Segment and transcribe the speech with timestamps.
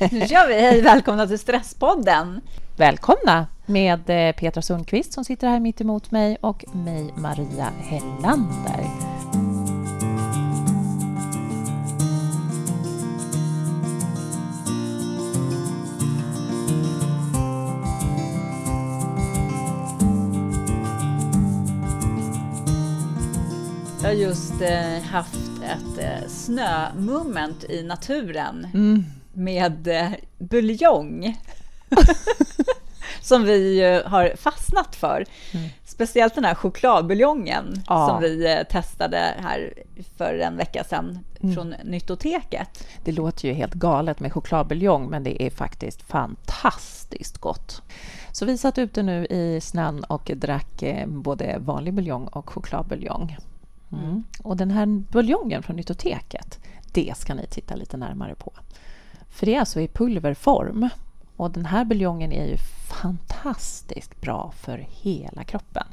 [0.00, 0.54] Nu kör vi!
[0.54, 2.40] Hej, välkomna till Stresspodden!
[2.76, 8.86] Välkomna med eh, Petra Sundqvist som sitter här mitt emot mig och mig, Maria Hellander.
[24.02, 29.04] Jag har just eh, haft ett eh, snömoment i naturen mm.
[29.40, 31.36] Med eh, buljong.
[33.20, 35.24] som vi har fastnat för.
[35.52, 35.68] Mm.
[35.84, 38.08] Speciellt den här chokladbuljongen ja.
[38.08, 39.74] som vi eh, testade här
[40.16, 41.54] för en vecka sedan mm.
[41.54, 42.88] från Nyttoteket.
[43.04, 47.82] Det låter ju helt galet med chokladbuljong, men det är faktiskt fantastiskt gott.
[48.32, 53.36] Så vi satt ute nu i snön och drack eh, både vanlig buljong och chokladbuljong.
[53.92, 54.04] Mm.
[54.04, 54.24] mm.
[54.42, 56.58] Och den här buljongen från Nyttoteket,
[56.92, 58.52] det ska ni titta lite närmare på.
[59.30, 60.88] För det är alltså i pulverform.
[61.36, 62.56] Och den här buljongen är ju
[63.02, 65.86] fantastiskt bra för hela kroppen.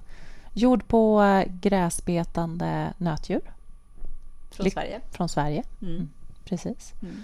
[0.53, 3.53] Gjord på eh, gräsbetande nötdjur.
[4.51, 5.01] Från Sverige.
[5.11, 5.95] Från Sverige, mm.
[5.95, 6.09] mm.
[6.45, 6.93] precis.
[7.01, 7.23] Mm.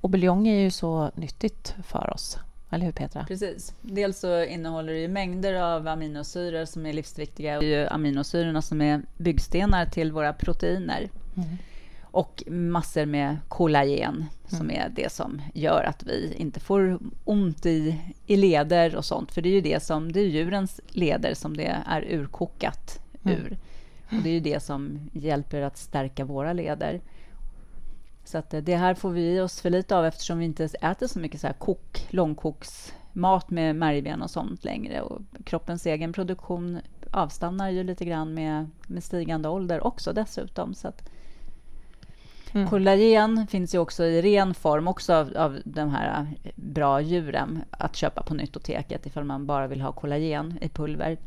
[0.00, 2.38] Och buljong är ju så nyttigt för oss.
[2.70, 3.24] Eller hur Petra?
[3.24, 3.74] Precis.
[3.82, 7.60] Dels så innehåller det ju mängder av aminosyror som är livsviktiga.
[7.60, 11.08] Det är ju aminosyrorna som är byggstenar till våra proteiner.
[11.36, 11.56] Mm.
[12.16, 14.28] Och massor med kollagen mm.
[14.46, 19.32] som är det som gör att vi inte får ont i, i leder och sånt.
[19.32, 23.38] För det är ju det som, det är djurens leder som det är urkokat mm.
[23.38, 23.58] ur.
[24.10, 27.00] Och det är ju det som hjälper att stärka våra leder.
[28.24, 31.06] Så att det här får vi i oss för lite av eftersom vi inte äter
[31.06, 35.00] så mycket så här kok, långkoksmat med märgben och sånt längre.
[35.00, 36.78] Och kroppens egen produktion
[37.10, 40.74] avstannar ju lite grann med, med stigande ålder också dessutom.
[40.74, 41.10] Så att,
[42.56, 42.70] Mm.
[42.70, 47.96] Kollagen finns ju också i ren form, också av, av de här bra djuren att
[47.96, 51.18] köpa på Nyttoteket ifall man bara vill ha kollagen i pulver.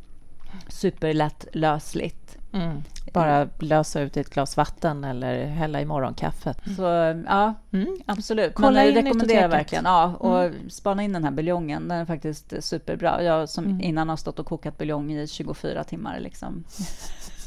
[0.67, 2.37] Superlätt lösligt.
[2.53, 2.83] Mm.
[3.13, 6.57] Bara lösa ut i ett glas vatten eller hälla i morgonkaffet.
[6.75, 6.83] Så,
[7.27, 7.97] ja, mm.
[8.05, 8.53] absolut.
[8.53, 9.85] Kolla Men jag rekommenderar verkligen.
[9.85, 10.69] Ja, och mm.
[10.69, 11.87] spana in den här buljongen.
[11.87, 13.23] Den är faktiskt superbra.
[13.23, 13.81] Jag som mm.
[13.81, 16.19] innan har stått och kokat buljong i 24 timmar.
[16.19, 16.63] Liksom.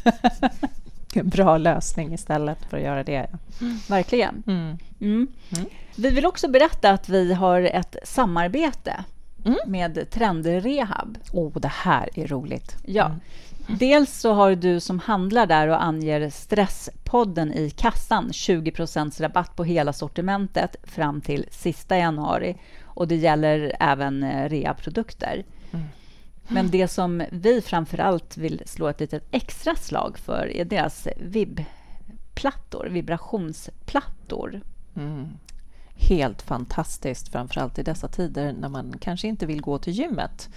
[1.22, 3.26] bra lösning istället för att göra det.
[3.60, 3.78] Mm.
[3.88, 4.42] Verkligen.
[4.46, 4.78] Mm.
[5.00, 5.28] Mm.
[5.56, 5.66] mm.
[5.96, 9.04] Vi vill också berätta att vi har ett samarbete
[9.44, 9.58] mm.
[9.66, 11.18] med Trendrehab.
[11.32, 12.76] Oh, det här är roligt.
[12.86, 13.06] Ja.
[13.06, 13.20] Mm.
[13.78, 18.72] Dels så har du som handlar där och anger Stresspodden i kassan 20
[19.20, 22.56] rabatt på hela sortimentet fram till sista januari.
[22.84, 25.44] Och det gäller även eh, reaprodukter.
[26.48, 31.08] Men det som vi framför allt vill slå ett litet extra slag för är deras
[31.16, 34.60] vibbplattor, vibrationsplattor.
[34.96, 35.28] Mm.
[35.94, 40.48] Helt fantastiskt, framför allt i dessa tider när man kanske inte vill gå till gymmet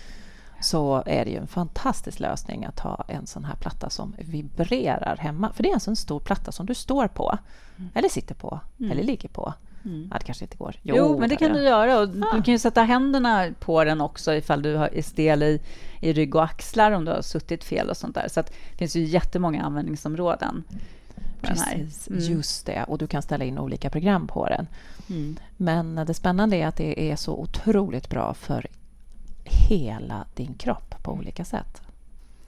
[0.62, 5.18] så är det ju en fantastisk lösning att ha en sån här platta som vibrerar
[5.18, 5.54] hemma.
[5.54, 7.38] För det är alltså en stor platta som du står på,
[7.78, 7.90] mm.
[7.94, 8.92] eller sitter på, mm.
[8.92, 9.54] eller ligger på.
[9.86, 10.08] Mm.
[10.12, 10.76] Ja, det kanske inte går.
[10.82, 12.00] Jo, jo men det kan du göra.
[12.00, 12.36] Och ah.
[12.36, 15.62] Du kan ju sätta händerna på den också ifall du är stel i,
[16.02, 18.28] i rygg och axlar om du har suttit fel och sånt där.
[18.28, 20.64] Så det finns ju jättemånga användningsområden.
[21.42, 22.20] Precis, mm.
[22.20, 22.84] just det.
[22.84, 24.68] Och du kan ställa in olika program på den.
[25.10, 25.38] Mm.
[25.58, 28.68] Men det spännande är att det är så otroligt bra för
[29.44, 31.82] hela din kropp på olika sätt.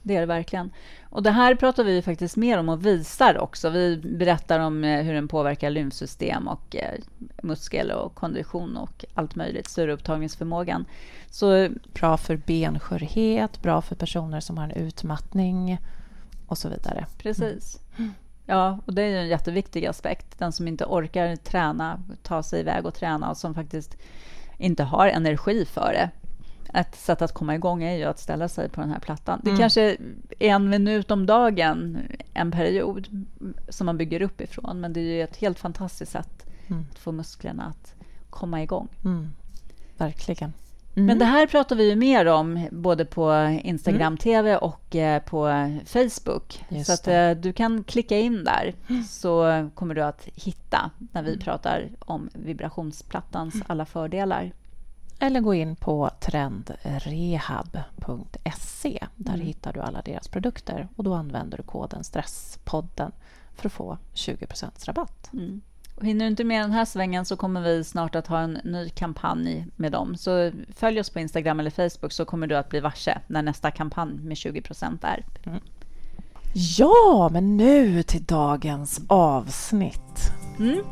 [0.08, 0.70] Det är det verkligen.
[1.02, 3.70] Och det här pratar vi faktiskt mer om och visar också.
[3.70, 7.00] Vi berättar om eh, hur den påverkar lymfsystem och eh,
[7.42, 10.84] muskel och kondition och allt möjligt, syreupptagningsförmågan.
[11.30, 15.78] Så, bra för benskörhet, bra för personer som har en utmattning
[16.46, 17.06] och så vidare.
[17.18, 17.80] Precis.
[17.98, 18.14] Mm.
[18.46, 20.38] Ja, och det är en jätteviktig aspekt.
[20.38, 23.96] Den som inte orkar träna, ta sig iväg och träna och som faktiskt
[24.58, 26.10] inte har energi för det
[26.74, 29.40] ett sätt att komma igång är ju att ställa sig på den här plattan.
[29.42, 29.60] Det mm.
[29.60, 29.82] kanske
[30.38, 31.98] är en minut om dagen,
[32.34, 33.26] en period,
[33.68, 34.80] som man bygger upp ifrån.
[34.80, 36.86] Men det är ju ett helt fantastiskt sätt mm.
[36.90, 37.94] att få musklerna att
[38.30, 38.88] komma igång.
[39.04, 39.28] Mm.
[39.96, 40.52] Verkligen.
[40.94, 41.18] Men mm.
[41.18, 44.16] det här pratar vi ju mer om både på Instagram mm.
[44.16, 46.64] TV och eh, på Facebook.
[46.68, 49.02] Just så att, eh, du kan klicka in där mm.
[49.04, 54.52] så kommer du att hitta när vi pratar om vibrationsplattans alla fördelar
[55.18, 59.06] eller gå in på trendrehab.se.
[59.16, 59.46] Där mm.
[59.46, 63.12] hittar du alla deras produkter och då använder du koden Stresspodden
[63.54, 64.46] för att få 20
[64.86, 65.30] rabatt.
[65.32, 65.60] Mm.
[65.94, 68.58] Och hinner du inte med den här svängen så kommer vi snart att ha en
[68.64, 70.16] ny kampanj med dem.
[70.16, 73.70] Så följ oss på Instagram eller Facebook så kommer du att bli varse när nästa
[73.70, 74.62] kampanj med 20
[75.02, 75.24] är.
[75.44, 75.60] Mm.
[76.78, 80.32] Ja, men nu till dagens avsnitt.
[80.58, 80.84] Mm.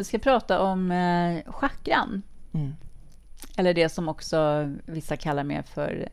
[0.00, 2.22] Vi ska prata om eh, chakran.
[2.52, 2.72] Mm.
[3.56, 6.08] Eller det som också vissa kallar mer för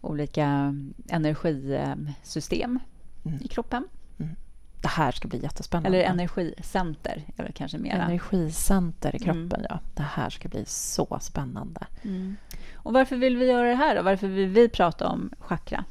[0.00, 0.74] olika
[1.08, 2.78] energisystem
[3.24, 3.38] mm.
[3.42, 3.88] i kroppen.
[4.18, 4.36] Mm.
[4.80, 5.98] Det här ska bli jättespännande.
[5.98, 8.02] Eller energicenter är kanske mera.
[8.02, 9.66] Energicenter i kroppen, mm.
[9.68, 9.80] ja.
[9.94, 11.86] Det här ska bli så spännande.
[12.02, 12.36] Mm.
[12.74, 14.02] Och varför vill vi göra det här då?
[14.02, 15.84] Varför vill vi prata om chakra?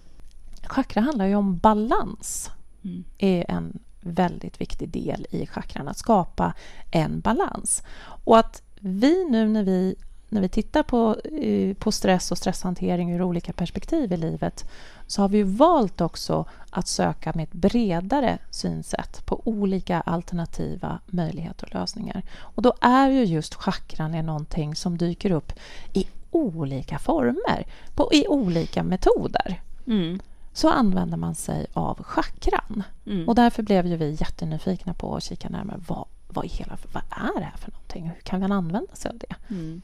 [0.63, 2.51] Chakra handlar ju om balans.
[2.83, 3.03] Mm.
[3.17, 6.53] är en väldigt viktig del i chakran, att skapa
[6.91, 7.83] en balans.
[8.01, 9.95] Och att vi nu när vi,
[10.29, 14.69] när vi tittar på, eh, på stress och stresshantering ur olika perspektiv i livet
[15.07, 21.65] så har vi valt också att söka med ett bredare synsätt på olika alternativa möjligheter
[21.65, 22.23] och lösningar.
[22.35, 25.53] Och då är ju just chakran är någonting som dyker upp
[25.93, 29.61] i olika former, på, i olika metoder.
[29.87, 30.19] Mm
[30.53, 32.83] så använder man sig av chakran.
[33.05, 33.29] Mm.
[33.29, 37.39] Och därför blev ju vi jättenyfikna på att kika närmare vad, vad, hela, vad är
[37.39, 38.09] det här för någonting?
[38.09, 39.35] Hur kan man använda sig av det?
[39.49, 39.81] Mm.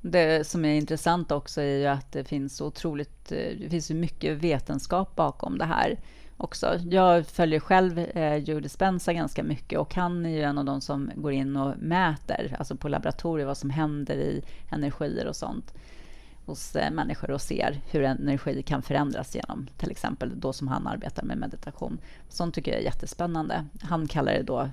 [0.00, 4.38] Det som är intressant också är ju att det finns otroligt, det finns ju mycket
[4.38, 5.98] vetenskap bakom det här
[6.36, 6.78] också.
[6.90, 10.80] Jag följer själv eh, Joe Dispenza ganska mycket och han är ju en av de
[10.80, 15.74] som går in och mäter, alltså på laboratorier, vad som händer i energier och sånt
[16.50, 20.86] hos eh, människor och ser hur energi kan förändras genom till exempel då som han
[20.86, 21.98] arbetar med meditation.
[22.28, 23.64] Sånt tycker jag är jättespännande.
[23.82, 24.68] Han kallar det då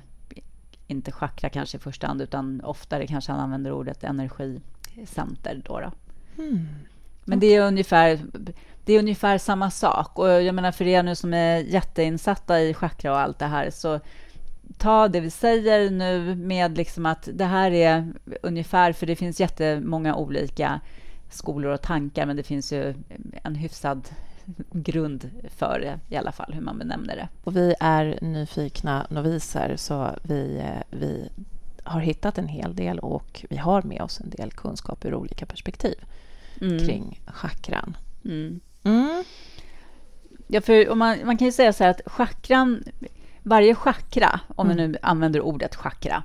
[0.88, 5.62] inte chakra kanske i första hand utan oftare kanske han använder ordet energicenter.
[5.66, 5.92] Då, då.
[6.44, 6.68] Mm.
[7.26, 8.20] Men det är, ungefär,
[8.86, 10.20] det är ungefär samma sak.
[10.20, 13.70] Och jag menar för er nu som är jätteinsatta i chakra och allt det här
[13.70, 14.00] så
[14.78, 19.40] ta det vi säger nu med liksom att det här är ungefär, för det finns
[19.40, 20.80] jättemånga olika
[21.30, 22.94] skolor och tankar, men det finns ju
[23.44, 24.10] en hyfsad
[24.72, 27.28] grund för det, i alla fall, hur man benämner det.
[27.44, 31.30] Och vi är nyfikna noviser, så vi, vi
[31.84, 35.46] har hittat en hel del och vi har med oss en del kunskap ur olika
[35.46, 35.96] perspektiv
[36.62, 36.80] mm.
[36.80, 37.98] kring chakran.
[38.26, 38.60] Mm.
[38.84, 39.24] Mm.
[40.48, 42.84] Ja, för man, man kan ju säga så här att chakran,
[43.44, 44.78] varje chakra, om mm.
[44.78, 46.24] vi nu använder ordet chakra,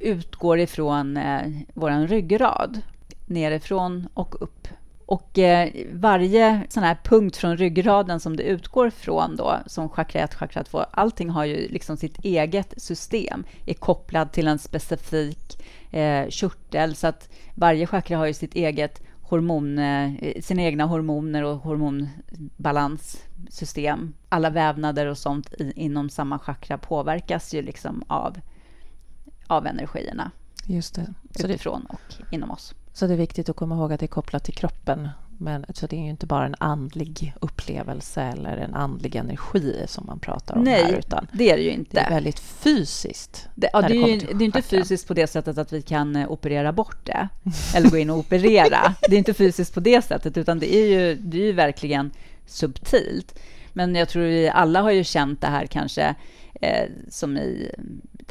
[0.00, 2.82] utgår ifrån eh, vår ryggrad
[3.30, 4.68] nerifrån och upp.
[5.06, 10.20] Och eh, varje sån här punkt från ryggraden som det utgår från då, som chakra
[10.20, 15.62] 1, chakra 2, allting har ju liksom sitt eget system, är kopplad till en specifik
[15.90, 21.44] eh, körtel, så att varje chakra har ju sitt eget hormon, eh, sina egna hormoner
[21.44, 24.14] och hormonbalanssystem.
[24.28, 28.40] Alla vävnader och sånt i, inom samma chakra påverkas ju liksom av,
[29.46, 30.30] av energierna.
[30.66, 31.14] Just det.
[31.38, 32.74] Utifrån och inom oss.
[32.98, 35.08] Så det är viktigt att komma ihåg att det är kopplat till kroppen.
[35.38, 40.06] Men, så det är ju inte bara en andlig upplevelse eller en andlig energi som
[40.06, 40.98] man pratar om Nej, här.
[40.98, 41.96] Utan det är det ju inte.
[41.96, 43.48] Det är väldigt fysiskt.
[43.54, 46.16] Det, ja, det, är ju, det är inte fysiskt på det sättet att vi kan
[46.16, 47.28] eh, operera bort det.
[47.74, 48.94] Eller gå in och operera.
[49.08, 52.10] Det är inte fysiskt på det sättet, utan det är ju, det är ju verkligen
[52.46, 53.38] subtilt.
[53.72, 56.14] Men jag tror vi alla har ju känt det här kanske
[56.60, 57.70] eh, som i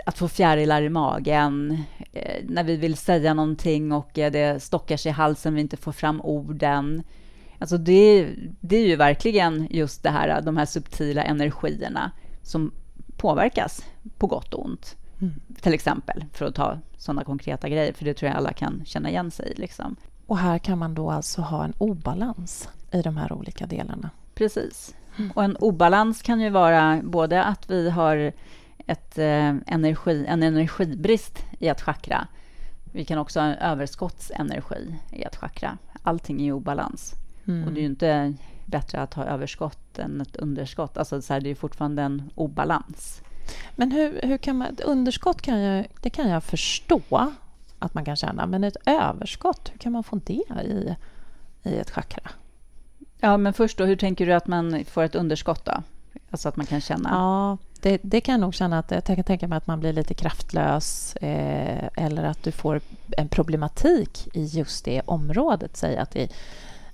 [0.05, 1.83] att få fjärilar i magen,
[2.13, 5.77] eh, när vi vill säga någonting och eh, det stockar sig i halsen, vi inte
[5.77, 7.03] får fram orden.
[7.59, 8.29] Alltså det,
[8.59, 12.11] det är ju verkligen just det här, de här subtila energierna
[12.41, 12.71] som
[13.17, 13.85] påverkas
[14.17, 14.95] på gott och ont.
[15.21, 15.33] Mm.
[15.61, 19.09] Till exempel, för att ta sådana konkreta grejer, för det tror jag alla kan känna
[19.09, 19.61] igen sig i.
[19.61, 19.95] Liksom.
[20.27, 24.09] Och här kan man då alltså ha en obalans i de här olika delarna?
[24.35, 24.95] Precis.
[25.17, 25.31] Mm.
[25.31, 28.31] Och en obalans kan ju vara både att vi har
[28.87, 32.27] ett, eh, energi, en energibrist i ett chakra.
[32.93, 35.77] Vi kan också ha en överskottsenergi i ett chakra.
[36.03, 37.13] Allting är i obalans.
[37.47, 37.67] Mm.
[37.67, 38.33] Och det är ju inte
[38.65, 40.97] bättre att ha överskott än ett underskott.
[40.97, 43.21] Alltså så här, det är fortfarande en obalans.
[43.75, 44.67] Men hur, hur kan man...
[44.67, 47.31] Ett underskott kan jag, det kan jag förstå
[47.79, 48.45] att man kan känna.
[48.45, 50.95] Men ett överskott, hur kan man få det i,
[51.63, 52.29] i ett chakra?
[53.19, 55.83] Ja, men först då, hur tänker du att man får ett underskott då?
[56.31, 57.09] Alltså att man kan känna...
[57.09, 59.93] Ja, det, det kan jag nog känna att jag kan tänka mig att man blir
[59.93, 62.81] lite kraftlös eh, eller att du får
[63.17, 65.77] en problematik i just det området.
[65.77, 66.29] Säg att i,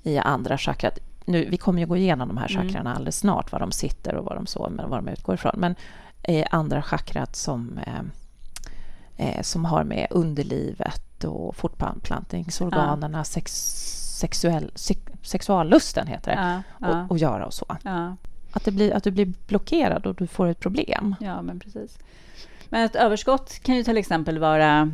[0.04, 1.00] i andra chakrat.
[1.26, 2.64] Nu, vi kommer ju gå igenom de här mm.
[2.64, 2.98] chakrarna mm.
[2.98, 5.54] alldeles snart, var de sitter och vad de, så, men vad de utgår ifrån.
[5.58, 5.76] Men
[6.28, 8.02] i andra chakrat som, eh,
[9.18, 13.24] eh, som har med underlivet och fortplantningsorganerna, ja.
[13.24, 13.52] sex,
[14.20, 17.04] sexuell, sex, sexuallusten heter det, ja, ja.
[17.04, 17.78] Och, och göra och så.
[17.84, 18.16] Ja.
[18.54, 21.16] Att, det blir, att du blir blockerad och du får ett problem.
[21.20, 21.98] Ja, men precis.
[22.70, 24.92] Men ett överskott kan ju till exempel vara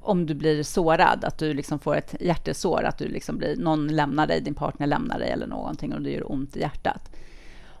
[0.00, 3.88] om du blir sårad, att du liksom får ett hjärtesår, att du liksom blir, någon
[3.88, 7.10] lämnar dig, din partner lämnar dig eller någonting och det gör ont i hjärtat.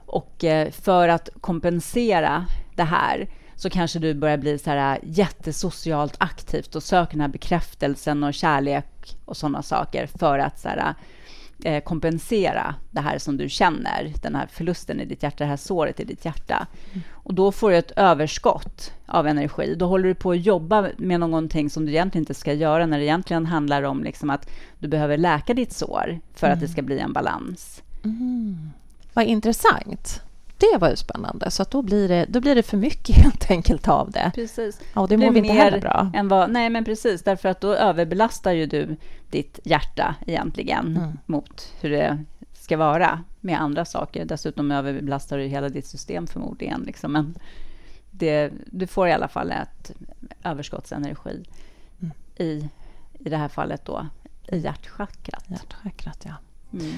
[0.06, 6.16] Och eh, för att kompensera det här, så kanske du börjar bli så här jättesocialt
[6.18, 10.94] aktivt och söker den här bekräftelsen och kärlek och sådana saker för att så här,
[11.64, 15.56] eh, kompensera det här som du känner, den här förlusten i ditt hjärta, det här
[15.56, 16.66] såret i ditt hjärta.
[16.92, 17.02] Mm.
[17.12, 19.74] Och då får du ett överskott av energi.
[19.74, 22.98] Då håller du på att jobba med någonting som du egentligen inte ska göra, när
[22.98, 26.54] det egentligen handlar om liksom att du behöver läka ditt sår för mm.
[26.54, 26.72] att det mm.
[26.72, 27.82] ska bli en balans.
[28.04, 28.70] Mm.
[29.12, 30.22] Vad intressant.
[30.58, 31.50] Det var ju spännande.
[31.50, 34.32] Så då, blir det, då blir det för mycket helt enkelt av det.
[34.34, 34.80] Precis.
[34.94, 36.10] Ja, det mår vi inte heller bra.
[36.14, 37.22] Än vad, nej, men precis.
[37.22, 38.96] Därför att då överbelastar ju du
[39.30, 41.18] ditt hjärta egentligen mm.
[41.26, 44.24] mot hur det ska vara med andra saker.
[44.24, 46.80] Dessutom överbelastar du hela ditt system förmodligen.
[46.80, 47.12] Liksom.
[47.12, 47.34] Men
[48.10, 49.92] det, du får i alla fall ett
[50.42, 51.44] överskottsenergi
[52.00, 52.12] mm.
[52.36, 52.68] i,
[53.18, 54.06] i det här fallet då
[54.48, 55.44] i hjärtchakrat.
[55.48, 56.34] Hjärtchakrat, ja.
[56.72, 56.92] Mm.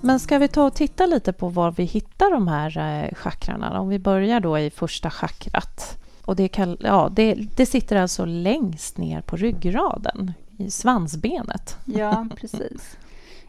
[0.00, 3.80] Men ska vi ta och titta lite på var vi hittar de här eh, chakrarna?
[3.80, 6.03] Om vi börjar då i första chakrat.
[6.24, 11.76] Och det, kall, ja, det, det sitter alltså längst ner på ryggraden, i svansbenet.
[11.84, 12.96] Ja, precis.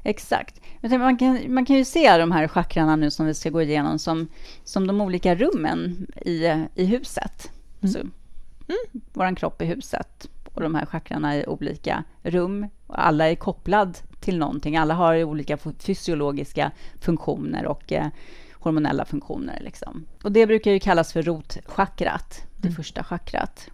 [0.03, 0.61] Exakt.
[0.81, 3.99] Man kan, man kan ju se de här chakrarna nu som vi ska gå igenom
[3.99, 4.27] som,
[4.63, 7.51] som de olika rummen i, i huset.
[7.81, 7.93] Mm.
[7.93, 12.67] Så, mm, Vår kropp i huset och de här chakrarna i olika rum.
[12.87, 14.77] Alla är kopplade till någonting.
[14.77, 18.07] Alla har olika fysiologiska funktioner och eh,
[18.53, 19.59] hormonella funktioner.
[19.61, 20.05] Liksom.
[20.23, 22.75] Och det brukar ju kallas för rotchakrat, det mm.
[22.75, 23.69] första chakrat.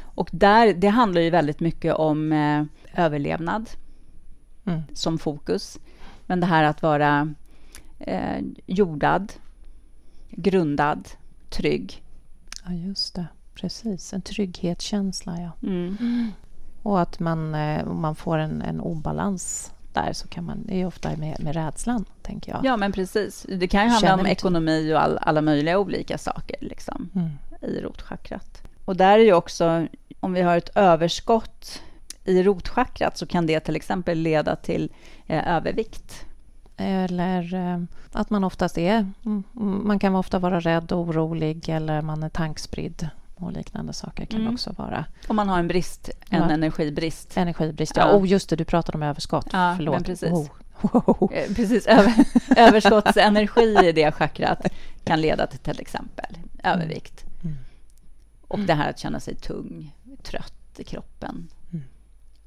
[0.00, 3.70] Och där, det handlar ju väldigt mycket om eh, överlevnad
[4.64, 4.82] mm.
[4.92, 5.78] som fokus.
[6.26, 7.34] Men det här att vara
[7.98, 9.32] eh, jordad,
[10.30, 11.08] grundad,
[11.50, 12.02] trygg.
[12.64, 13.26] Ja, just det.
[13.54, 15.40] Precis, en trygghetskänsla.
[15.40, 15.68] Ja.
[15.68, 16.32] Mm.
[16.82, 20.86] Och att man, eh, man får en, en obalans där så kan man, det är
[20.86, 22.64] ofta med, med rädslan, tänker jag.
[22.64, 23.46] Ja, men precis.
[23.48, 27.30] Det kan ju handla Känner om ekonomi och all, alla möjliga olika saker liksom, mm.
[27.60, 28.62] i rotchakrat.
[28.84, 29.86] Och där är ju också,
[30.20, 31.82] om vi har ett överskott
[32.24, 34.92] i rotchakrat så kan det till exempel leda till
[35.26, 36.24] eh, övervikt.
[36.76, 39.12] Eller eh, att man oftast är...
[39.24, 39.44] Mm,
[39.84, 44.40] man kan ofta vara rädd och orolig eller man är tankspridd och liknande saker kan
[44.40, 44.52] mm.
[44.52, 45.04] också vara.
[45.28, 46.50] Om man har en brist, en ja.
[46.50, 47.36] energibrist.
[47.36, 48.16] Energibrist, ja.
[48.16, 49.48] Oh, just det, du pratade om överskott.
[49.52, 50.04] Ja, Förlåt.
[50.04, 50.32] precis.
[50.32, 50.48] Oh.
[51.28, 52.14] Precis, över,
[52.56, 54.66] överskottsenergi i det chakrat
[55.04, 57.24] kan leda till till exempel övervikt.
[57.24, 57.56] Mm.
[57.56, 57.64] mm.
[58.48, 61.48] Och det här att känna sig tung, trött i kroppen.
[61.72, 61.84] Mm.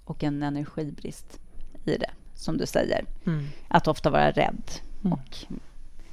[0.03, 1.39] Och en energibrist
[1.85, 3.05] i det, som du säger.
[3.25, 3.47] Mm.
[3.67, 5.13] Att ofta vara rädd mm.
[5.13, 5.37] och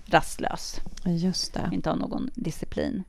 [0.05, 0.81] rastlös.
[1.05, 1.71] Just det.
[1.73, 3.05] Inte ha någon disciplin.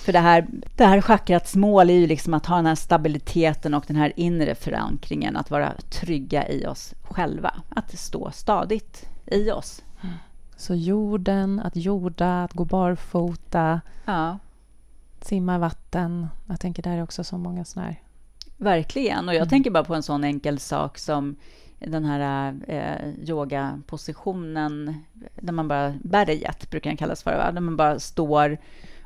[0.00, 3.74] För det här, det här chakrats mål är ju liksom att ha den här stabiliteten
[3.74, 9.50] och den här inre förankringen, att vara trygga i oss själva, att stå stadigt i
[9.50, 9.82] oss.
[10.56, 14.38] Så jorden, att jorda, att gå barfota, ja.
[15.20, 16.26] simma i vatten.
[16.48, 18.00] Jag tänker där är också så många sådana här...
[18.56, 19.48] Verkligen, och jag mm.
[19.48, 21.36] tänker bara på en sån enkel sak som
[21.78, 24.94] den här eh, yogapositionen,
[25.40, 27.52] där man bara, berget brukar den kallas för, va?
[27.52, 28.58] där man bara står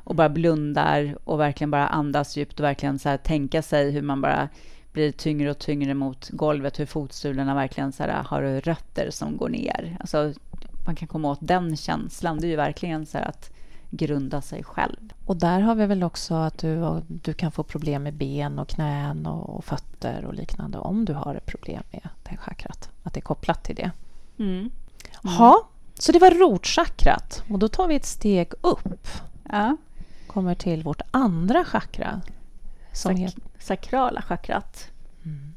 [0.05, 4.01] och bara blundar och verkligen bara andas djupt och verkligen så här tänka sig hur
[4.01, 4.49] man bara
[4.93, 9.49] blir tyngre och tyngre mot golvet, hur fotsulorna verkligen så här har rötter som går
[9.49, 9.97] ner.
[9.99, 10.33] Alltså,
[10.85, 12.37] man kan komma åt den känslan.
[12.39, 13.51] Det är ju verkligen så att
[13.89, 15.13] grunda sig själv.
[15.25, 18.67] Och där har vi väl också att du, du kan få problem med ben och
[18.67, 22.89] knän och, och fötter och liknande om du har ett problem med det chakrat.
[23.03, 23.91] Att det är kopplat till det.
[24.39, 24.51] Mm.
[24.51, 24.71] Mm.
[25.37, 25.67] Ha,
[25.99, 29.07] så det var rotchakrat och då tar vi ett steg upp.
[29.51, 29.77] Ja
[30.35, 32.21] kommer till vårt andra chakra.
[32.93, 33.35] Som Sak.
[33.59, 34.91] Sakrala chakrat.
[35.25, 35.53] Mm.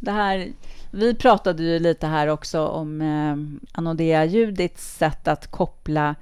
[0.00, 0.52] Det här,
[0.90, 3.36] vi pratade ju lite här också om eh,
[3.78, 6.14] Anodea Judits sätt att koppla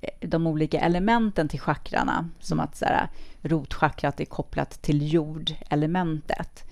[0.00, 2.28] eh, de olika elementen till chakrarna.
[2.40, 2.64] Som mm.
[2.64, 3.08] att så här,
[3.42, 6.64] rotchakrat är kopplat till jordelementet.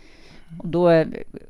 [0.48, 0.60] Mm.
[0.60, 1.08] Och då eh,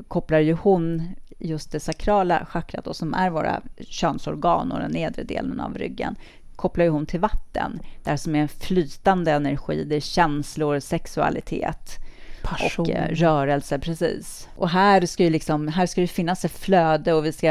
[0.09, 5.23] kopplar ju hon just det sakrala chakrat, då, som är våra könsorgan och den nedre
[5.23, 6.17] delen av ryggen,
[6.59, 11.99] kopplar ju hon till vatten, där som är flytande energi, det är känslor, sexualitet
[12.43, 12.87] Passion.
[12.87, 14.49] och eh, rörelse, precis.
[14.57, 17.49] Och här ska, ju liksom, här ska det finnas ett flöde och vi ska...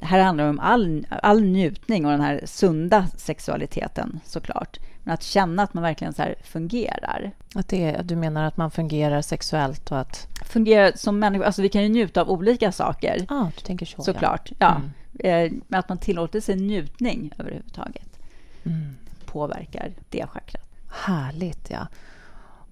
[0.00, 4.78] Här handlar det om all, all njutning och den här sunda sexualiteten såklart.
[5.02, 7.30] Men att känna att man verkligen så fungerar.
[7.54, 10.28] Att det, du menar att man fungerar sexuellt och att...
[10.44, 11.44] Fungerar som människa.
[11.44, 13.26] Alltså vi kan ju njuta av olika saker.
[13.28, 14.02] Ah, du tänker så.
[14.02, 14.56] Såklart, ja.
[14.58, 14.76] ja.
[14.76, 15.54] Mm.
[15.54, 18.15] Eh, men att man tillåter sig njutning överhuvudtaget
[18.66, 18.96] mm.
[19.26, 20.68] påverkar det chakrat.
[20.88, 21.86] Härligt, ja.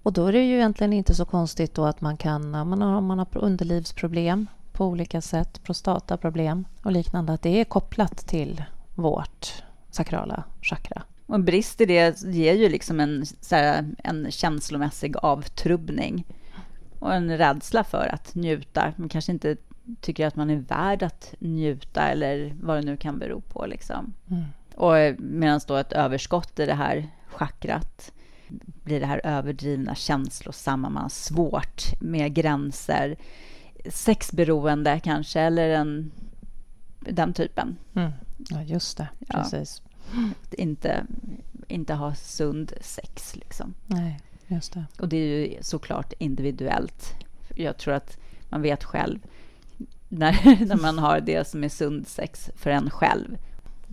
[0.03, 3.01] Och då är det ju egentligen inte så konstigt då att man kan, man har,
[3.01, 9.63] man har underlivsproblem på olika sätt, prostataproblem och liknande, att det är kopplat till vårt
[9.91, 11.03] sakrala chakra.
[11.27, 16.27] Och brist i det ger ju liksom en, här, en känslomässig avtrubbning
[16.99, 18.93] och en rädsla för att njuta.
[18.97, 19.57] Man kanske inte
[20.01, 23.67] tycker att man är värd att njuta eller vad det nu kan bero på.
[23.67, 24.13] Liksom.
[24.31, 24.45] Mm.
[24.75, 28.13] Och medan då ett överskott i det här chakrat
[28.65, 33.17] blir det här överdrivna, känslosamma, man har svårt med gränser,
[33.89, 36.13] sexberoende kanske, eller en,
[37.01, 37.77] den typen.
[37.95, 38.13] Mm.
[38.51, 39.09] Ja, just det.
[39.29, 39.83] Precis.
[40.13, 40.21] Ja.
[40.51, 41.07] Inte,
[41.69, 43.75] inte ha sund sex, liksom.
[43.87, 44.85] Nej, just det.
[44.99, 47.15] Och det är ju såklart individuellt.
[47.55, 49.19] Jag tror att man vet själv
[50.09, 53.39] när, när man har det som är sund sex för en själv.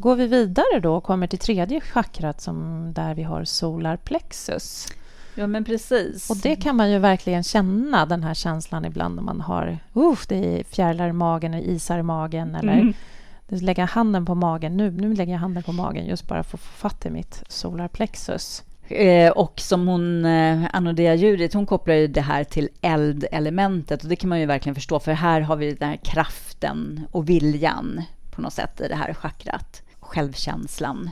[0.01, 4.87] Går vi vidare då och kommer till tredje chakrat som där vi har solar plexus.
[5.35, 6.29] Ja, men precis.
[6.29, 10.17] Och det kan man ju verkligen känna, den här känslan ibland när man har uh,
[10.27, 12.93] det är fjärilar i magen, eller isar i magen eller mm.
[13.47, 14.77] lägga handen på magen.
[14.77, 17.43] Nu, nu lägger jag handen på magen just bara för att få fatt i mitt
[17.47, 18.63] solar plexus.
[18.87, 24.09] Eh, och som hon, eh, Anodea Judith, hon kopplar ju det här till eldelementet och
[24.09, 28.01] det kan man ju verkligen förstå för här har vi den här kraften och viljan
[28.31, 29.81] på något sätt i det här chakrat.
[30.11, 31.09] Självkänslan.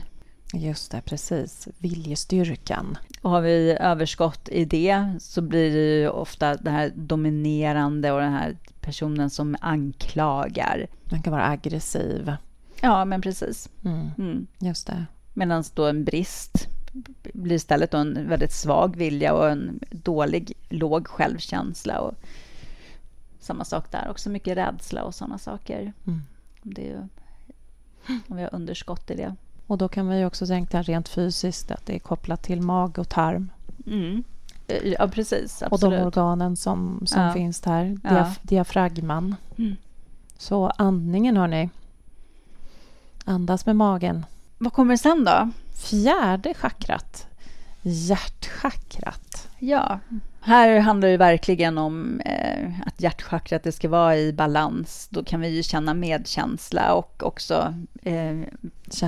[0.52, 1.68] Just det, precis.
[1.78, 2.98] Viljestyrkan.
[3.22, 8.20] Och har vi överskott i det så blir det ju ofta det här dominerande och
[8.20, 10.86] den här personen som anklagar.
[11.10, 12.32] Man kan vara aggressiv.
[12.80, 13.68] Ja, men precis.
[13.84, 14.10] Mm.
[14.18, 14.46] Mm.
[14.58, 15.06] Just det.
[15.34, 16.68] Medan då en brist
[17.32, 22.00] blir istället en väldigt svag vilja och en dålig, låg självkänsla.
[22.00, 22.14] Och
[23.40, 25.92] samma sak där, också mycket rädsla och sådana saker.
[26.06, 26.22] Mm.
[26.62, 27.02] Det är ju,
[28.28, 29.34] om vi har underskott i det.
[29.66, 33.08] Och då kan vi också tänka rent fysiskt att det är kopplat till mag och
[33.08, 33.50] tarm.
[33.86, 34.24] Mm.
[34.84, 35.62] Ja, precis.
[35.62, 35.72] Absolut.
[35.72, 37.32] Och de organen som, som ja.
[37.32, 37.84] finns där.
[37.84, 38.34] Diaf ja.
[38.42, 39.36] Diafragman.
[39.58, 39.76] Mm.
[40.38, 41.70] Så andningen, hörni.
[43.24, 44.26] Andas med magen.
[44.58, 45.50] Vad kommer sen då?
[45.74, 47.26] Fjärde chakrat,
[47.82, 49.48] hjärtchakrat.
[49.58, 50.00] Ja,
[50.40, 55.08] här handlar det verkligen om eh, att hjärtchakrat det ska vara i balans.
[55.10, 58.36] Då kan vi ju känna medkänsla och också eh,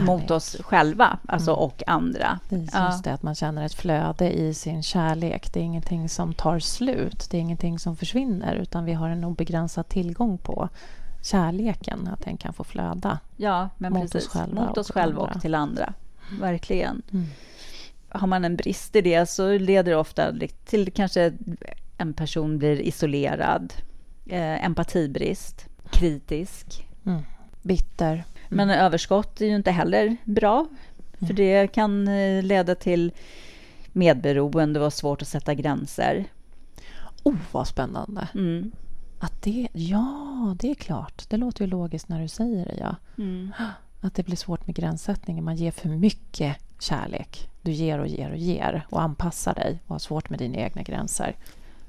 [0.00, 1.62] mot oss själva alltså, mm.
[1.62, 2.38] och andra.
[2.48, 3.00] Just ja.
[3.04, 5.52] det, att man känner ett flöde i sin kärlek.
[5.52, 9.24] Det är ingenting som tar slut, det är ingenting som försvinner utan vi har en
[9.24, 10.68] obegränsad tillgång på
[11.22, 13.18] kärleken, att den kan få flöda.
[13.36, 14.36] Ja, mot precis.
[14.36, 15.94] Oss mot oss själva och, och till andra.
[16.40, 17.02] Verkligen.
[17.12, 17.26] Mm.
[18.14, 20.32] Har man en brist i det så leder det ofta
[20.64, 21.32] till kanske
[21.98, 23.74] en person blir isolerad,
[24.26, 26.88] eh, empatibrist, kritisk.
[27.06, 27.22] Mm.
[27.62, 28.12] Bitter.
[28.12, 28.24] Mm.
[28.48, 30.66] Men överskott är ju inte heller bra,
[31.18, 31.36] för mm.
[31.36, 33.12] det kan eh, leda till
[33.92, 36.24] medberoende och svårt att sätta gränser.
[37.22, 38.28] Oh, vad spännande!
[38.34, 38.72] Mm.
[39.18, 41.24] Att det, ja, det är klart.
[41.28, 42.76] Det låter ju logiskt när du säger det.
[42.78, 42.96] Ja.
[43.18, 43.52] Mm.
[44.00, 45.44] Att det blir svårt med gränssättningen.
[45.44, 47.48] Man ger för mycket kärlek.
[47.62, 50.82] Du ger och ger och ger och anpassar dig och har svårt med dina egna
[50.82, 51.36] gränser.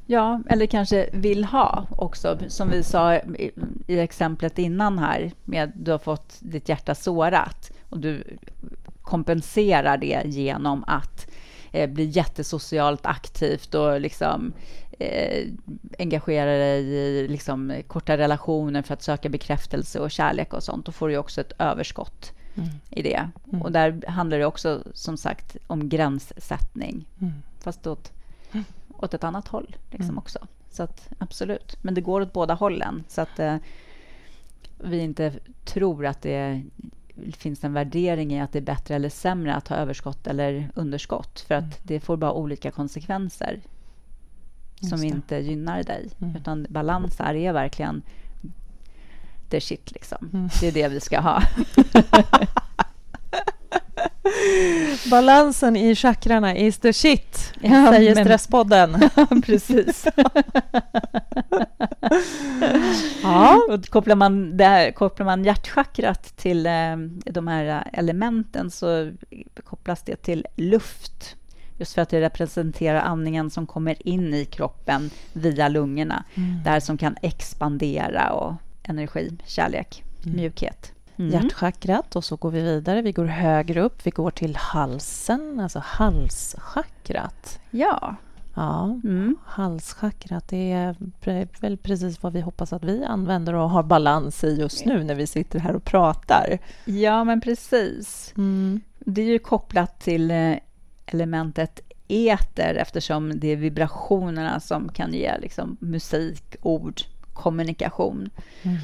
[0.06, 3.52] Ja, eller kanske vill ha också, som vi sa i,
[3.88, 8.24] i exemplet innan här med du har fått ditt hjärta sårat och du
[9.02, 11.28] kompenserar det genom att
[11.72, 14.54] eh, bli jättesocialt aktivt och liksom
[15.00, 15.48] eh,
[16.00, 20.92] engagera dig i liksom, korta relationer för att söka bekräftelse och kärlek och sånt, då
[20.92, 22.70] får du också ett överskott mm.
[22.90, 23.30] i det.
[23.52, 23.62] Mm.
[23.62, 27.34] Och där handlar det också som sagt om gränssättning, mm.
[27.60, 28.12] fast åt,
[28.90, 30.18] åt ett annat håll liksom mm.
[30.18, 30.40] också.
[30.70, 33.04] Så att, absolut, men det går åt båda hållen.
[33.08, 33.56] Så att eh,
[34.78, 35.34] vi inte
[35.66, 36.64] tror att det
[37.38, 41.40] finns en värdering i att det är bättre eller sämre att ha överskott eller underskott.
[41.40, 41.78] För att mm.
[41.84, 43.62] det får bara olika konsekvenser
[44.90, 46.10] som inte gynnar dig.
[46.22, 46.36] Mm.
[46.36, 48.02] Utan balans är verkligen
[49.60, 49.92] shit.
[49.92, 50.30] Liksom.
[50.34, 50.50] Mm.
[50.60, 51.44] Det är det vi ska ha.
[55.10, 58.26] Balansen i chakrarna is the shit, ja, säger men...
[58.26, 59.10] Stresspodden.
[59.46, 60.08] precis.
[63.24, 63.60] ja.
[63.70, 69.12] Och kopplar, man där, kopplar man hjärtchakrat till eh, de här elementen så
[69.64, 71.36] kopplas det till luft.
[71.78, 76.24] Just för att det representerar andningen som kommer in i kroppen via lungorna.
[76.36, 76.64] Mm.
[76.64, 80.36] Där som kan expandera och energi, kärlek, mm.
[80.36, 80.92] mjukhet.
[81.16, 81.32] Mm.
[81.32, 83.02] Hjärtchakrat och så går vi vidare.
[83.02, 84.06] Vi går högre upp.
[84.06, 87.60] Vi går till halsen, alltså halschakrat.
[87.72, 88.16] Ja.
[88.56, 89.36] Ja, mm.
[89.46, 90.96] halschakrat det är
[91.62, 95.16] väl precis vad vi hoppas att vi använder och har balans i just nu när
[95.16, 96.60] vi sitter här och pratar.
[96.86, 98.34] Ja, men precis.
[98.38, 98.82] Mm.
[99.00, 100.56] Det är ju kopplat till eh,
[101.06, 107.02] elementet eter eftersom det är vibrationerna som kan ge liksom, musik, ord,
[107.34, 108.30] kommunikation.
[108.64, 108.78] Mm.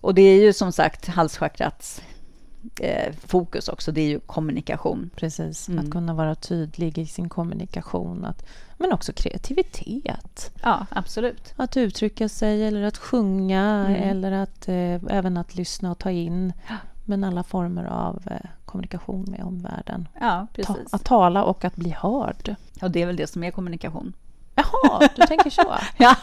[0.00, 2.02] Och det är ju som sagt halschakrats
[2.80, 5.10] eh, fokus också, det är ju kommunikation.
[5.16, 5.84] Precis, mm.
[5.84, 8.24] att kunna vara tydlig i sin kommunikation.
[8.24, 8.46] Att,
[8.78, 10.52] men också kreativitet.
[10.62, 11.54] Ja, absolut.
[11.56, 14.08] Att uttrycka sig eller att sjunga mm.
[14.10, 16.52] eller att eh, även att lyssna och ta in.
[17.04, 20.08] Men alla former av eh, kommunikation med omvärlden.
[20.20, 20.90] Ja, precis.
[20.90, 22.56] Ta, att tala och att bli hörd.
[22.80, 24.12] Ja, det är väl det som är kommunikation.
[24.54, 25.74] Jaha, du tänker så?
[25.96, 26.16] ja.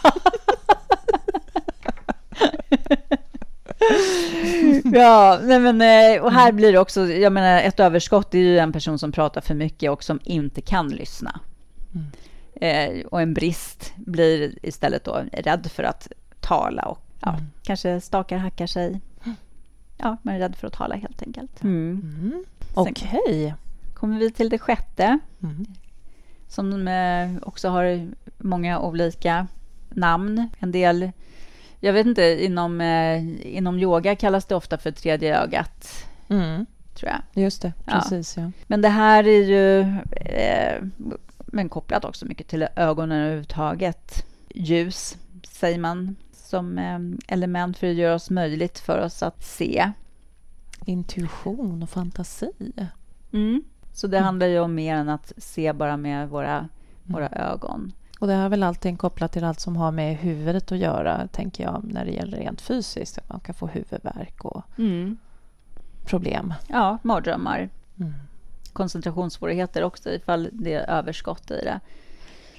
[4.84, 8.60] Ja, nej men, eh, och här blir det också, jag menar ett överskott är ju
[8.60, 11.40] en person som pratar för mycket och som inte kan lyssna.
[11.96, 12.08] Mm.
[12.62, 16.08] Eh, och en brist blir istället då rädd för att
[16.40, 17.44] tala och ja, mm.
[17.64, 19.02] kanske stakar, hackar sig.
[19.98, 21.64] Ja, man är rädd för att tala helt enkelt.
[21.64, 22.02] Mm.
[22.22, 22.46] mm.
[22.74, 23.22] Okej.
[23.24, 23.54] Okay.
[23.94, 25.20] kommer vi till det sjätte.
[25.44, 25.66] Mm.
[26.48, 28.08] Som eh, också har
[28.38, 29.48] många olika
[29.90, 30.50] namn.
[30.60, 31.12] En del
[31.80, 36.06] jag vet inte, inom, eh, inom yoga kallas det ofta för tredje ögat.
[36.30, 36.66] Mm.
[36.94, 37.44] Tror jag.
[37.44, 38.38] Just det, precis.
[38.38, 38.44] Ja.
[38.44, 38.52] ja.
[38.68, 39.80] Men det här är ju
[40.12, 40.84] eh,
[41.38, 44.26] men kopplat också mycket till ögonen överhuvudtaget.
[44.50, 49.92] Ljus, säger man, som eh, element för att göra oss möjligt för oss att se.
[50.86, 52.52] Intuition och fantasi.
[53.34, 53.64] Mm.
[53.94, 54.26] Så det mm.
[54.26, 56.70] handlar ju om mer än att se bara med våra,
[57.04, 57.52] våra mm.
[57.52, 57.94] ögon.
[58.20, 61.64] Och det är väl allting kopplat till allt som har med huvudet att göra, tänker
[61.64, 63.18] jag, när det gäller rent fysiskt.
[63.18, 65.18] Att man kan få huvudvärk och mm.
[66.06, 66.54] problem.
[66.68, 67.70] Ja, mardrömmar.
[68.00, 68.14] Mm.
[68.74, 71.80] Koncentrationssvårigheter också, ifall det är överskott i det.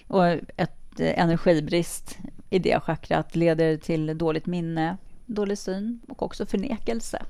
[0.07, 2.18] Och ett eh, energibrist
[2.51, 7.23] i det chakrat leder till dåligt minne, dålig syn och också förnekelse.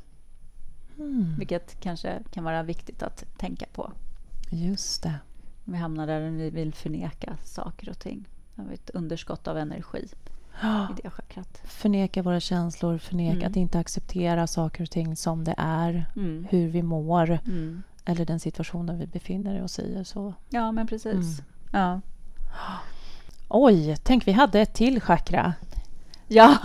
[0.99, 1.35] Mm.
[1.38, 3.93] Vilket kanske kan vara viktigt att tänka på.
[4.51, 5.14] Just det.
[5.70, 8.28] Vi hamnar där vi vill förneka saker och ting.
[8.54, 10.09] Vi har ett underskott av energi
[10.90, 11.61] i det chakrat.
[11.64, 13.50] Förneka våra känslor, förneka mm.
[13.50, 16.46] att inte acceptera saker och ting som det är, mm.
[16.50, 17.83] hur vi mår mm.
[18.04, 20.04] eller den situationen vi befinner oss i.
[20.04, 20.35] Så.
[20.48, 21.14] Ja, men precis.
[21.14, 21.44] Mm.
[21.72, 22.00] Ja.
[23.48, 25.54] Oj, tänk vi hade ett till chakra.
[26.29, 26.59] Ja,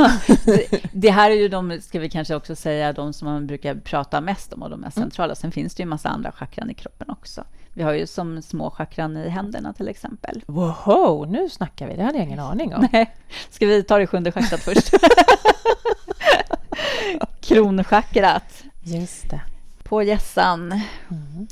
[0.91, 4.21] det här är ju de, ska vi kanske också säga, de som man brukar prata
[4.21, 5.10] mest om och de mest mm.
[5.10, 5.36] centrala.
[5.36, 7.43] Sen finns det ju en massa andra chakran i kroppen också.
[7.73, 10.43] Vi har ju som små chakran i händerna till exempel.
[10.47, 11.95] Wow, nu snackar vi.
[11.95, 12.88] Det hade jag ingen aning om.
[12.91, 13.15] Nej.
[13.49, 14.93] Ska vi ta det sjunde chakrat först?
[17.41, 18.63] Kronchakrat.
[18.84, 19.41] Just det.
[19.84, 20.82] På gässan.
[21.10, 21.47] Mm.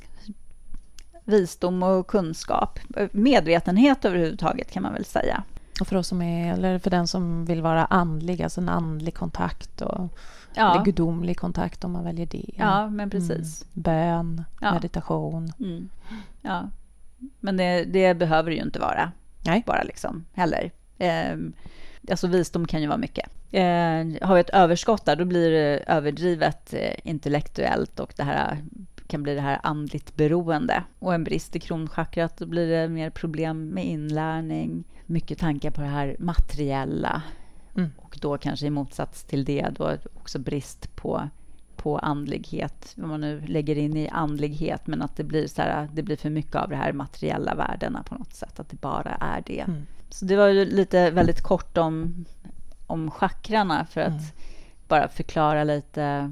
[1.26, 2.80] Visdom och kunskap.
[3.12, 5.44] Medvetenhet överhuvudtaget kan man väl säga.
[5.82, 9.16] Och för oss som är, eller för den som vill vara andlig, alltså en andlig
[9.16, 10.18] kontakt och
[10.54, 10.82] ja.
[10.86, 12.46] gudomlig kontakt om man väljer det.
[12.56, 13.64] Ja, men precis.
[13.64, 13.68] Mm.
[13.74, 14.74] Bön, ja.
[14.74, 15.54] meditation.
[15.60, 15.90] Mm.
[16.42, 16.70] Ja,
[17.40, 19.12] men det, det, behöver det ju inte vara.
[19.46, 19.64] Nej.
[19.66, 20.72] Bara liksom, heller.
[20.98, 21.38] Eh,
[22.12, 23.30] alltså visdom kan ju vara mycket.
[23.52, 28.58] Eh, har vi ett överskott där, då blir det överdrivet eh, intellektuellt och det här
[29.12, 30.84] kan bli det här andligt beroende.
[31.00, 35.82] Och en brist i kronchakrat, då blir det mer problem med inlärning, mycket tankar på
[35.82, 37.22] det här materiella.
[37.76, 37.90] Mm.
[37.98, 41.30] Och då kanske i motsats till det då också brist på,
[41.76, 45.90] på andlighet, vad man nu lägger in i andlighet, men att det blir, så här,
[45.94, 49.12] det blir för mycket av de här materiella värdena på något sätt, att det bara
[49.12, 49.62] är det.
[49.62, 49.82] Mm.
[50.10, 52.26] Så det var ju lite väldigt kort om,
[52.88, 54.24] om chakrarna för att mm.
[54.88, 56.32] bara förklara lite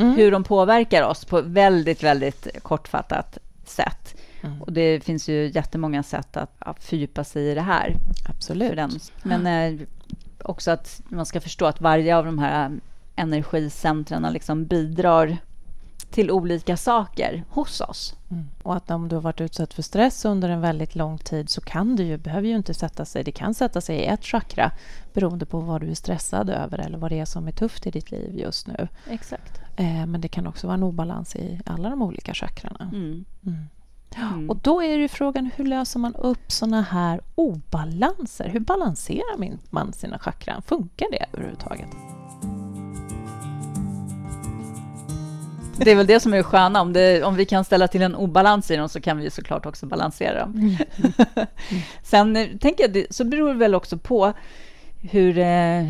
[0.00, 0.16] mm.
[0.16, 4.16] hur de påverkar oss på väldigt, väldigt kortfattat sätt.
[4.42, 4.62] Mm.
[4.62, 7.94] Och det finns ju jättemånga sätt att, att fördjupa sig i det här.
[8.28, 9.12] Absolut.
[9.22, 9.86] Men eh,
[10.42, 12.80] också att man ska förstå att varje av de här
[13.16, 15.36] energicentren liksom bidrar
[16.10, 18.14] till olika saker hos oss.
[18.30, 18.48] Mm.
[18.62, 21.60] Och att om du har varit utsatt för stress under en väldigt lång tid så
[21.60, 24.72] kan det ju, behöver ju inte sätta sig, det kan sätta sig i ett chakra
[25.12, 27.90] beroende på vad du är stressad över eller vad det är som är tufft i
[27.90, 28.88] ditt liv just nu.
[29.10, 29.60] Exakt.
[29.80, 32.90] Eh, men det kan också vara en obalans i alla de olika chakrarna.
[32.92, 33.24] Mm.
[33.46, 33.58] Mm.
[34.16, 34.50] Mm.
[34.50, 38.48] Och då är ju frågan hur löser man upp såna här obalanser?
[38.48, 40.62] Hur balanserar man sina chakran?
[40.62, 41.88] Funkar det överhuvudtaget?
[45.76, 46.80] Det är väl det som är det sköna.
[46.80, 49.66] Om, det, om vi kan ställa till en obalans i dem så kan vi såklart
[49.66, 50.52] också balansera dem.
[50.54, 50.76] Mm.
[52.02, 54.32] Sen eh, tänker jag, så beror det väl också på
[55.02, 55.84] hur, eh,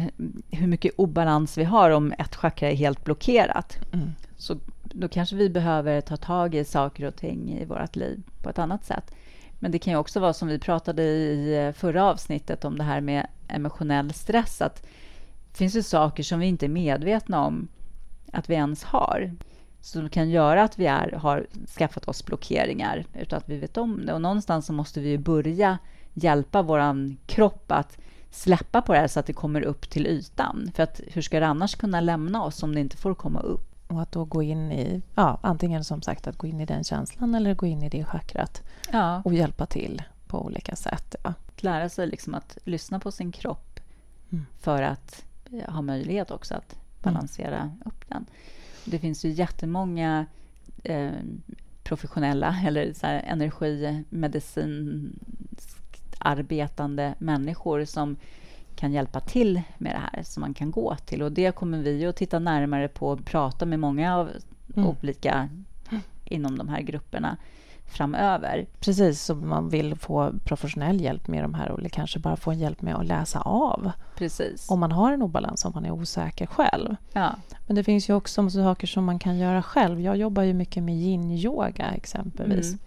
[0.50, 3.78] hur mycket obalans vi har om ett chakra är helt blockerat.
[3.92, 4.10] Mm.
[4.36, 8.50] Så då kanske vi behöver ta tag i saker och ting i vårt liv på
[8.50, 9.14] ett annat sätt.
[9.58, 12.84] Men det kan ju också vara som vi pratade i eh, förra avsnittet om det
[12.84, 14.82] här med emotionell stress, att
[15.52, 17.68] det finns ju saker som vi inte är medvetna om
[18.32, 19.32] att vi ens har.
[19.80, 21.46] Som kan göra att vi är, har
[21.78, 24.12] skaffat oss blockeringar utan att vi vet om det.
[24.12, 25.78] Och någonstans så måste vi börja
[26.14, 27.98] hjälpa vår kropp att
[28.30, 30.70] släppa på det här så att det kommer upp till ytan.
[30.74, 33.66] För att hur ska det annars kunna lämna oss om det inte får komma upp?
[33.88, 36.84] Och att då gå in i, ja, antingen som sagt att gå in i den
[36.84, 38.62] känslan eller gå in i det chakrat
[38.92, 41.14] Ja, och hjälpa till på olika sätt.
[41.24, 41.34] Ja.
[41.56, 43.66] lära sig liksom att lyssna på sin kropp
[44.32, 44.46] Mm.
[44.60, 48.26] för att eh, ha möjlighet också att balansera upp den.
[48.84, 50.26] Det finns ju jättemånga
[50.84, 51.10] eh,
[51.82, 55.18] professionella eller så här, energimedicinskt
[56.20, 58.16] arbetande människor som
[58.76, 61.22] kan hjälpa till med det här, som man kan gå till.
[61.22, 64.30] Och Det kommer vi att titta närmare på och prata med många av
[64.76, 64.88] Mm.
[64.88, 65.48] olika
[66.24, 67.36] inom de här grupperna
[67.86, 68.66] framöver.
[68.80, 72.82] Precis, som man vill få professionell hjälp med de här eller kanske bara få hjälp
[72.82, 74.70] med att läsa av Precis.
[74.70, 76.96] om man har en obalans, om man är osäker själv.
[77.12, 77.34] Ja.
[77.66, 80.00] Men det finns ju också saker som man kan göra själv.
[80.00, 82.66] Jag jobbar ju mycket med yin-yoga exempelvis.
[82.68, 82.78] Mm.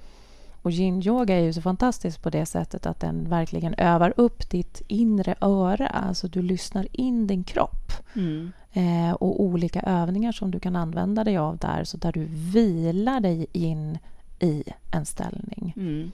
[0.64, 4.82] Och yin-yoga är ju så fantastiskt på det sättet att den verkligen övar upp ditt
[4.88, 5.88] inre öra.
[5.88, 7.92] Alltså du lyssnar in din kropp.
[8.14, 8.52] Mm.
[8.74, 13.20] Eh, och olika övningar som du kan använda dig av där, så där du vilar
[13.20, 13.98] dig in
[14.40, 15.74] i en ställning.
[15.78, 16.12] Mm.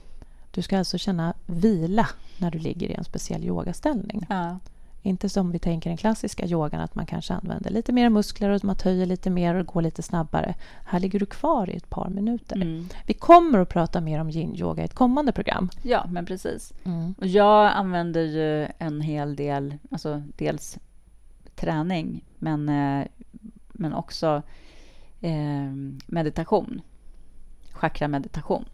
[0.50, 2.08] Du ska alltså känna vila
[2.38, 4.26] när du ligger i en speciell yogaställning.
[4.28, 4.58] Ja.
[5.02, 8.64] Inte som vi tänker den klassiska yogan, att man kanske använder lite mer muskler och
[8.64, 10.54] man töjer lite mer och går lite snabbare.
[10.84, 12.56] Här ligger du kvar i ett par minuter.
[12.56, 12.88] Mm.
[13.06, 15.70] Vi kommer att prata mer om yin-yoga i ett kommande program.
[15.82, 16.72] ja, men precis.
[16.84, 17.14] Mm.
[17.18, 20.78] Och jag använder ju en hel del, alltså dels
[21.54, 23.06] träning, men, eh,
[23.72, 24.42] men också
[25.20, 25.72] eh,
[26.06, 26.80] meditation.
[27.72, 28.64] Chakra-meditation.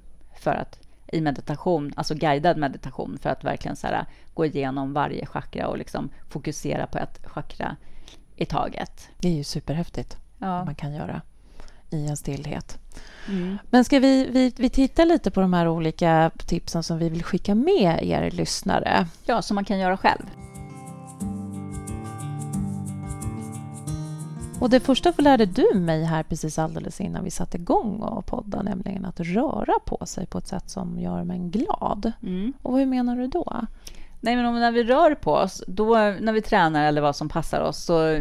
[0.41, 5.27] För att i meditation, alltså guidad meditation, för att verkligen så här, gå igenom varje
[5.27, 7.77] chakra och liksom fokusera på ett chakra
[8.37, 9.09] i taget.
[9.19, 10.65] Det är ju superhäftigt Ja.
[10.65, 11.23] man kan göra
[11.91, 12.79] i en stillhet.
[13.29, 13.59] Mm.
[13.71, 17.25] Men ska vi, vi, vi titta lite på de här olika tipsen som vi vill
[17.25, 19.07] skicka med er lyssnare?
[19.25, 20.23] ja, som man kan göra själv.
[24.67, 28.63] Och det första lärde du mig här precis alldeles innan vi satte igång och podda,
[28.63, 32.13] nämligen att röra på sig på ett sätt som gör mig glad.
[32.23, 32.53] Mm.
[32.63, 33.67] Och hur menar du då?
[34.21, 37.29] Nej, men om när vi rör på oss, då när vi tränar eller vad som
[37.29, 38.21] passar oss, så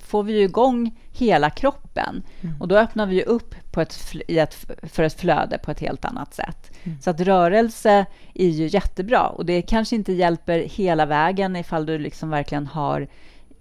[0.00, 2.22] får vi ju igång hela kroppen.
[2.60, 3.98] Och då öppnar vi ju upp på ett,
[4.28, 6.70] ett, för ett flöde på ett helt annat sätt.
[7.00, 9.26] Så att rörelse är ju jättebra.
[9.26, 13.08] Och det kanske inte hjälper hela vägen ifall du liksom verkligen har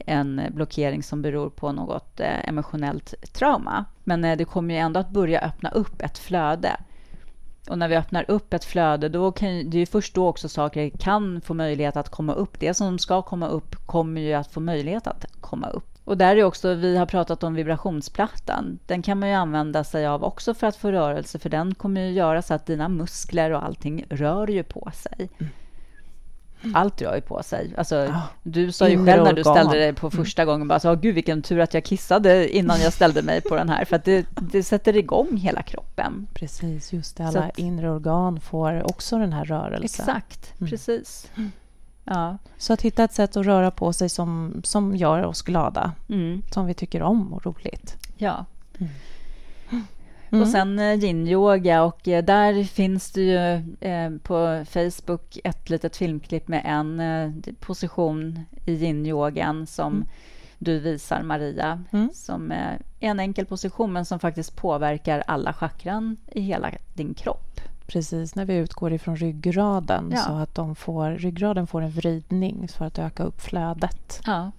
[0.06, 3.86] en blockering som beror på något eh, emotionellt trauma.
[4.04, 6.78] Men eh, det kommer ju ändå att börja öppna upp ett flöde.
[7.70, 10.50] Och när vi öppnar upp ett flöde, då kan, det är ju först då också
[10.50, 12.60] saker kan få möjlighet att komma upp.
[12.60, 15.86] Det som ska komma upp kommer ju att få möjlighet att komma upp.
[16.04, 18.80] Och där är också, vi har pratat om vibrationsplattan.
[18.86, 22.02] Den kan man ju använda sig av också för att få rörelse, för den kommer
[22.02, 25.30] ju göra så att dina muskler och allting rör ju på sig.
[25.40, 25.52] Mm.
[26.74, 27.74] Allt rör ju på sig.
[27.78, 28.22] Alltså, Ja.
[28.44, 29.56] Du sa ju själv när du organ.
[29.56, 32.82] ställde dig på första gången, bara så, "Åh, gud vilken tur att jag kissade innan
[32.82, 36.28] jag ställde mig på den här, för att det, det sätter igång hela kroppen.
[36.34, 37.28] Precis, just det.
[37.28, 39.84] Alla att- inre organ får också den här rörelsen.
[40.10, 41.32] Exakt, precis.
[42.04, 42.38] Ja.
[42.58, 46.42] Så att hitta ett sätt att röra på sig som, som gör oss glada, Mm.
[46.54, 47.98] som vi tycker om och roligt.
[48.18, 48.46] ja.
[50.32, 50.42] Mm.
[50.42, 53.38] Och sen eh, yin-yoga och eh, där finns det ju
[53.90, 60.06] eh, på Facebook ett litet filmklipp med en eh, position i yin-yogan som
[60.58, 62.10] du visar Maria, Mm.
[62.14, 67.14] som eh, är en enkel position men som faktiskt påverkar alla chakran i hela din
[67.14, 67.62] kropp.
[67.88, 70.18] Precis, när vi utgår ifrån ryggraden Ja.
[70.22, 74.22] så att de får, ryggraden får en vridning för att öka upp flödet.
[74.26, 74.52] Ja.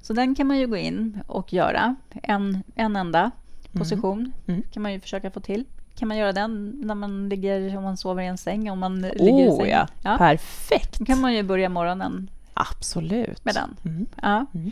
[0.00, 1.96] Så den kan man ju gå in och göra.
[2.22, 3.30] En, en enda
[3.78, 4.62] position Mm.
[4.72, 5.64] kan man ju försöka få till.
[5.94, 9.00] Kan man göra den när man ligger, om man sover i en säng, om man
[9.00, 9.70] ligger i Oh säng?
[9.70, 10.18] ja, ja.
[10.18, 10.98] perfekt!
[10.98, 13.44] Då kan man ju börja morgonen Absolut.
[13.44, 13.76] med den.
[13.84, 14.06] Mm.
[14.22, 14.46] Ja.
[14.54, 14.70] Mm.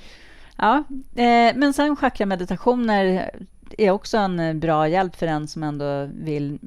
[0.56, 0.84] Ja.
[1.22, 3.30] Eh, men sen chakrameditationer
[3.78, 6.58] är också en eh, bra hjälp för den som ändå vill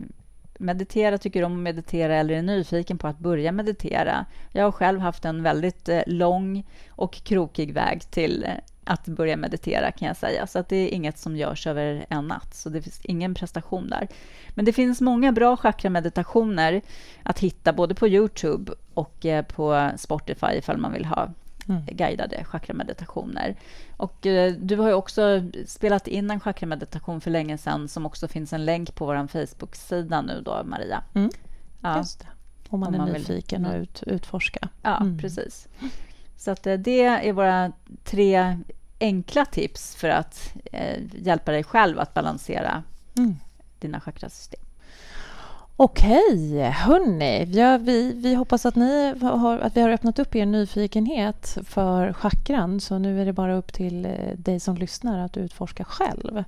[0.59, 4.25] meditera, tycker om att meditera eller är nyfiken på att börja meditera.
[4.51, 8.45] Jag har själv haft en väldigt eh, lång och krokig väg till
[8.83, 10.47] att börja meditera kan jag säga.
[10.47, 12.53] Så att det är inget som görs över en natt.
[12.55, 14.07] Så det finns ingen prestation där.
[14.49, 16.81] Men det finns många bra chakrameditationer
[17.23, 21.29] att hitta både på Youtube och eh, på Spotify ifall man vill ha
[21.69, 21.85] Mm.
[21.85, 23.55] guidade chakrameditationer.
[23.97, 28.27] Och eh, du har ju också spelat in en chakrameditation för länge sedan som också
[28.27, 31.03] finns en länk på vår Facebook-sida nu då, Maria.
[31.13, 31.29] Mm.
[31.81, 32.25] Ja, Just det.
[32.69, 33.81] Om man Om är man vill- nyfiken och Mm.
[33.83, 34.67] ut, utforska.
[34.81, 35.17] ja Mm.
[35.17, 35.67] precis.
[36.39, 37.71] Så att eh, det är våra
[38.03, 38.57] tre
[38.99, 42.83] enkla tips för att eh, hjälpa dig själv att balansera
[43.17, 43.35] Mm.
[43.79, 44.61] dina chakrasystem.
[45.75, 47.43] Okej, hörni.
[47.43, 52.13] Ja, vi, vi hoppas att, ni har, att vi har öppnat upp er nyfikenhet för
[52.13, 52.79] chakran.
[52.79, 56.43] Så nu är det bara upp till eh, dig som lyssnar att utforska själv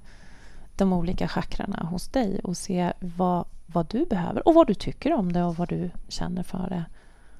[0.75, 5.13] de olika chakrarna hos dig och se vad, vad du behöver och vad du tycker
[5.13, 6.85] om det och vad du känner för det.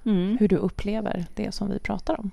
[0.05, 0.37] Mm.
[0.39, 2.31] Hur du upplever det som vi pratar om.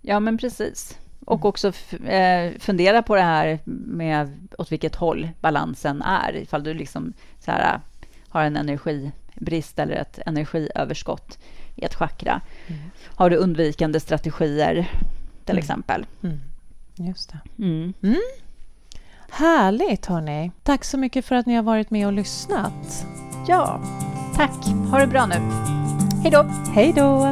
[0.00, 0.98] Ja, men precis.
[1.24, 1.48] Och mm.
[1.48, 1.72] också
[2.06, 6.36] eh, fundera på det här med åt vilket håll balansen är.
[6.36, 7.80] Ifall du liksom så här,
[8.28, 11.38] har en energibrist eller ett energiöverskott
[11.74, 12.40] i ett chakra.
[12.66, 12.80] Mm.
[13.06, 14.74] Har du undvikande strategier,
[15.44, 15.58] till mm.
[15.58, 16.06] exempel.
[16.22, 16.38] Mm.
[16.94, 17.64] Just det.
[17.64, 17.94] Mm.
[18.02, 18.20] Mm.
[19.30, 20.50] Härligt, hörni.
[20.62, 23.06] Tack så mycket för att ni har varit med och lyssnat.
[23.48, 23.80] Ja,
[24.34, 24.66] tack.
[24.90, 25.34] Ha det bra nu.
[26.22, 26.44] Hej då.
[26.74, 27.30] Hej då.